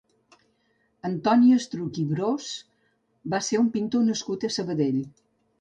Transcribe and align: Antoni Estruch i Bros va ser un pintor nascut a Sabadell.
Antoni 1.09 1.51
Estruch 1.57 2.01
i 2.03 2.07
Bros 2.13 2.49
va 3.35 3.43
ser 3.51 3.63
un 3.65 3.71
pintor 3.79 4.11
nascut 4.11 4.49
a 4.51 4.55
Sabadell. 4.61 5.03